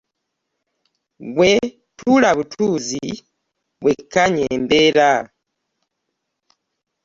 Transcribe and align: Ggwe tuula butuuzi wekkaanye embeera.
Ggwe 1.27 1.51
tuula 1.97 2.29
butuuzi 2.37 3.05
wekkaanye 3.83 4.43
embeera. 4.55 5.09